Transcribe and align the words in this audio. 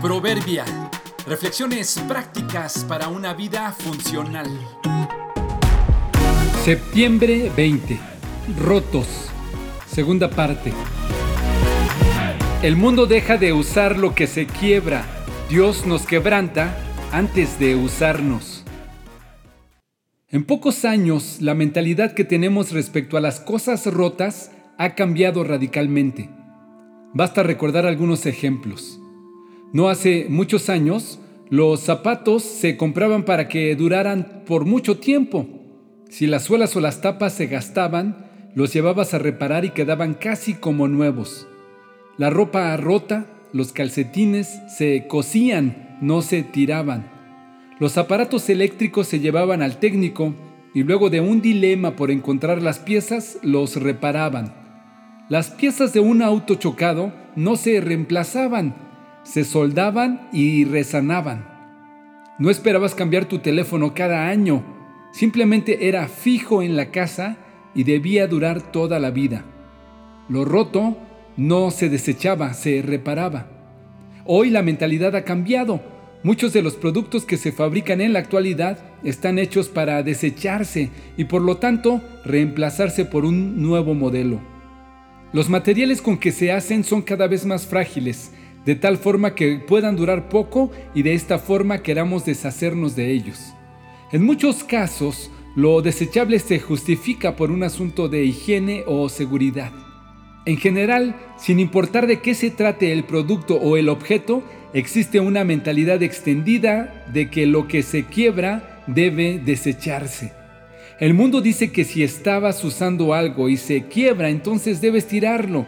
Proverbia. 0.00 0.64
Reflexiones 1.26 1.98
prácticas 2.06 2.84
para 2.84 3.08
una 3.08 3.34
vida 3.34 3.72
funcional. 3.72 4.46
Septiembre 6.62 7.50
20. 7.56 7.98
Rotos. 8.60 9.28
Segunda 9.88 10.30
parte. 10.30 10.72
El 12.62 12.76
mundo 12.76 13.06
deja 13.06 13.38
de 13.38 13.52
usar 13.52 13.98
lo 13.98 14.14
que 14.14 14.28
se 14.28 14.46
quiebra. 14.46 15.04
Dios 15.50 15.84
nos 15.84 16.06
quebranta 16.06 16.78
antes 17.10 17.58
de 17.58 17.74
usarnos. 17.74 18.64
En 20.28 20.44
pocos 20.44 20.84
años, 20.84 21.38
la 21.40 21.54
mentalidad 21.54 22.14
que 22.14 22.24
tenemos 22.24 22.70
respecto 22.70 23.16
a 23.16 23.20
las 23.20 23.40
cosas 23.40 23.84
rotas 23.86 24.52
ha 24.78 24.94
cambiado 24.94 25.42
radicalmente. 25.42 26.30
Basta 27.14 27.42
recordar 27.42 27.84
algunos 27.84 28.26
ejemplos. 28.26 29.00
No 29.72 29.90
hace 29.90 30.26
muchos 30.30 30.70
años, 30.70 31.20
los 31.50 31.80
zapatos 31.80 32.42
se 32.42 32.78
compraban 32.78 33.24
para 33.24 33.48
que 33.48 33.76
duraran 33.76 34.42
por 34.46 34.64
mucho 34.64 34.98
tiempo. 34.98 35.46
Si 36.08 36.26
las 36.26 36.44
suelas 36.44 36.74
o 36.74 36.80
las 36.80 37.02
tapas 37.02 37.34
se 37.34 37.48
gastaban, 37.48 38.26
los 38.54 38.72
llevabas 38.72 39.12
a 39.12 39.18
reparar 39.18 39.66
y 39.66 39.70
quedaban 39.70 40.14
casi 40.14 40.54
como 40.54 40.88
nuevos. 40.88 41.46
La 42.16 42.30
ropa 42.30 42.74
rota, 42.78 43.26
los 43.52 43.72
calcetines 43.72 44.58
se 44.74 45.06
cosían, 45.06 45.98
no 46.00 46.22
se 46.22 46.42
tiraban. 46.42 47.10
Los 47.78 47.98
aparatos 47.98 48.48
eléctricos 48.48 49.06
se 49.06 49.20
llevaban 49.20 49.60
al 49.60 49.78
técnico 49.78 50.34
y 50.74 50.82
luego 50.82 51.10
de 51.10 51.20
un 51.20 51.42
dilema 51.42 51.94
por 51.94 52.10
encontrar 52.10 52.62
las 52.62 52.78
piezas, 52.78 53.38
los 53.42 53.76
reparaban. 53.76 54.54
Las 55.28 55.50
piezas 55.50 55.92
de 55.92 56.00
un 56.00 56.22
auto 56.22 56.54
chocado 56.54 57.12
no 57.36 57.56
se 57.56 57.80
reemplazaban, 57.82 58.87
se 59.28 59.44
soldaban 59.44 60.28
y 60.32 60.64
resanaban. 60.64 61.46
No 62.38 62.50
esperabas 62.50 62.94
cambiar 62.94 63.26
tu 63.26 63.40
teléfono 63.40 63.92
cada 63.92 64.28
año, 64.28 64.64
simplemente 65.12 65.88
era 65.88 66.08
fijo 66.08 66.62
en 66.62 66.76
la 66.76 66.90
casa 66.90 67.36
y 67.74 67.84
debía 67.84 68.26
durar 68.26 68.72
toda 68.72 68.98
la 68.98 69.10
vida. 69.10 69.44
Lo 70.30 70.46
roto 70.46 70.96
no 71.36 71.70
se 71.70 71.90
desechaba, 71.90 72.54
se 72.54 72.80
reparaba. 72.80 73.48
Hoy 74.24 74.48
la 74.50 74.62
mentalidad 74.62 75.14
ha 75.14 75.24
cambiado. 75.24 75.82
Muchos 76.22 76.52
de 76.52 76.62
los 76.62 76.74
productos 76.74 77.24
que 77.24 77.36
se 77.36 77.52
fabrican 77.52 78.00
en 78.00 78.12
la 78.12 78.18
actualidad 78.18 78.78
están 79.04 79.38
hechos 79.38 79.68
para 79.68 80.02
desecharse 80.02 80.90
y 81.16 81.24
por 81.24 81.42
lo 81.42 81.58
tanto 81.58 82.00
reemplazarse 82.24 83.04
por 83.04 83.24
un 83.24 83.62
nuevo 83.62 83.94
modelo. 83.94 84.40
Los 85.32 85.50
materiales 85.50 86.00
con 86.00 86.16
que 86.16 86.32
se 86.32 86.50
hacen 86.50 86.82
son 86.82 87.02
cada 87.02 87.26
vez 87.26 87.44
más 87.44 87.66
frágiles, 87.66 88.32
de 88.64 88.74
tal 88.74 88.98
forma 88.98 89.34
que 89.34 89.58
puedan 89.58 89.96
durar 89.96 90.28
poco 90.28 90.70
y 90.94 91.02
de 91.02 91.14
esta 91.14 91.38
forma 91.38 91.82
queramos 91.82 92.24
deshacernos 92.24 92.96
de 92.96 93.10
ellos. 93.10 93.54
En 94.12 94.24
muchos 94.24 94.64
casos, 94.64 95.30
lo 95.54 95.82
desechable 95.82 96.38
se 96.38 96.58
justifica 96.60 97.36
por 97.36 97.50
un 97.50 97.62
asunto 97.62 98.08
de 98.08 98.24
higiene 98.24 98.84
o 98.86 99.08
seguridad. 99.08 99.72
En 100.46 100.56
general, 100.56 101.16
sin 101.36 101.60
importar 101.60 102.06
de 102.06 102.20
qué 102.20 102.34
se 102.34 102.50
trate 102.50 102.92
el 102.92 103.04
producto 103.04 103.56
o 103.56 103.76
el 103.76 103.88
objeto, 103.88 104.42
existe 104.72 105.20
una 105.20 105.44
mentalidad 105.44 106.02
extendida 106.02 107.04
de 107.12 107.28
que 107.28 107.46
lo 107.46 107.68
que 107.68 107.82
se 107.82 108.04
quiebra 108.04 108.82
debe 108.86 109.38
desecharse. 109.38 110.32
El 111.00 111.14
mundo 111.14 111.40
dice 111.40 111.70
que 111.70 111.84
si 111.84 112.02
estabas 112.02 112.64
usando 112.64 113.14
algo 113.14 113.48
y 113.48 113.56
se 113.56 113.84
quiebra, 113.88 114.30
entonces 114.30 114.80
debes 114.80 115.06
tirarlo. 115.06 115.66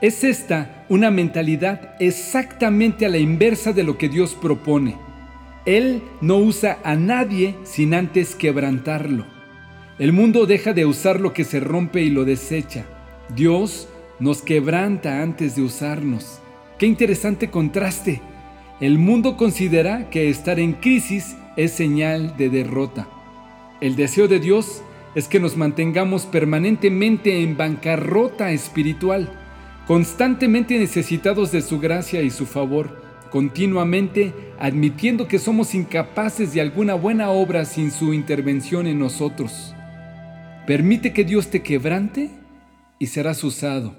Es 0.00 0.24
esta 0.24 0.79
una 0.90 1.12
mentalidad 1.12 1.94
exactamente 2.00 3.06
a 3.06 3.08
la 3.08 3.18
inversa 3.18 3.72
de 3.72 3.84
lo 3.84 3.96
que 3.96 4.08
Dios 4.08 4.34
propone. 4.34 4.96
Él 5.64 6.02
no 6.20 6.36
usa 6.38 6.80
a 6.82 6.96
nadie 6.96 7.54
sin 7.62 7.94
antes 7.94 8.34
quebrantarlo. 8.34 9.24
El 10.00 10.12
mundo 10.12 10.46
deja 10.46 10.72
de 10.72 10.86
usar 10.86 11.20
lo 11.20 11.32
que 11.32 11.44
se 11.44 11.60
rompe 11.60 12.02
y 12.02 12.10
lo 12.10 12.24
desecha. 12.24 12.86
Dios 13.36 13.88
nos 14.18 14.42
quebranta 14.42 15.22
antes 15.22 15.54
de 15.54 15.62
usarnos. 15.62 16.40
Qué 16.76 16.86
interesante 16.86 17.50
contraste. 17.50 18.20
El 18.80 18.98
mundo 18.98 19.36
considera 19.36 20.10
que 20.10 20.28
estar 20.28 20.58
en 20.58 20.72
crisis 20.72 21.36
es 21.56 21.70
señal 21.70 22.36
de 22.36 22.50
derrota. 22.50 23.06
El 23.80 23.94
deseo 23.94 24.26
de 24.26 24.40
Dios 24.40 24.82
es 25.14 25.28
que 25.28 25.38
nos 25.38 25.56
mantengamos 25.56 26.26
permanentemente 26.26 27.42
en 27.42 27.56
bancarrota 27.56 28.50
espiritual, 28.50 29.30
constantemente 29.86 30.78
necesitados 30.78 31.52
de 31.52 31.62
su 31.62 31.80
gracia 31.80 32.22
y 32.22 32.30
su 32.30 32.46
favor, 32.46 33.02
continuamente 33.30 34.34
admitiendo 34.58 35.28
que 35.28 35.38
somos 35.38 35.74
incapaces 35.74 36.52
de 36.52 36.60
alguna 36.60 36.94
buena 36.94 37.30
obra 37.30 37.64
sin 37.64 37.90
su 37.90 38.12
intervención 38.12 38.86
en 38.86 38.98
nosotros. 38.98 39.74
Permite 40.66 41.12
que 41.12 41.24
Dios 41.24 41.48
te 41.48 41.62
quebrante 41.62 42.30
y 42.98 43.06
serás 43.06 43.42
usado. 43.44 43.94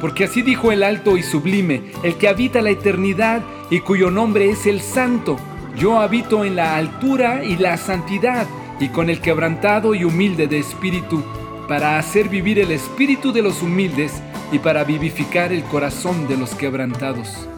Porque 0.00 0.24
así 0.24 0.42
dijo 0.42 0.72
el 0.72 0.82
alto 0.82 1.16
y 1.16 1.22
sublime, 1.22 1.82
el 2.02 2.16
que 2.16 2.28
habita 2.28 2.62
la 2.62 2.70
eternidad 2.70 3.42
y 3.70 3.80
cuyo 3.80 4.10
nombre 4.10 4.50
es 4.50 4.66
el 4.66 4.80
santo 4.80 5.38
yo 5.76 6.00
habito 6.00 6.44
en 6.46 6.56
la 6.56 6.76
altura 6.76 7.44
y 7.44 7.56
la 7.56 7.76
santidad 7.76 8.46
y 8.80 8.88
con 8.88 9.10
el 9.10 9.20
quebrantado 9.20 9.94
y 9.94 10.04
humilde 10.04 10.46
de 10.46 10.58
espíritu, 10.58 11.22
para 11.68 11.98
hacer 11.98 12.30
vivir 12.30 12.58
el 12.58 12.70
espíritu 12.70 13.30
de 13.30 13.42
los 13.42 13.62
humildes 13.62 14.22
y 14.52 14.58
para 14.58 14.84
vivificar 14.84 15.52
el 15.52 15.62
corazón 15.64 16.28
de 16.28 16.36
los 16.36 16.54
quebrantados. 16.54 17.48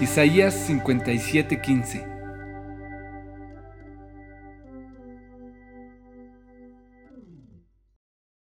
Isaías 0.00 0.54
57:15 0.68 2.17